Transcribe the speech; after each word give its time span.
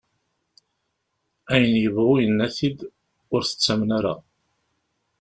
Ayen 1.53 1.75
yebɣu 1.81 2.15
yenna-t-id, 2.23 2.79
ur 3.33 3.41
t-ttamen 3.43 3.89
ara. 3.97 4.15